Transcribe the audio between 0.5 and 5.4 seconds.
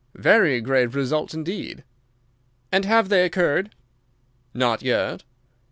grave results indeed." "And have they occurred?" "Not yet."